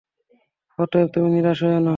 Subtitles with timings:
[0.79, 1.89] অতএব, তুমি নিরাশ হয়ো না।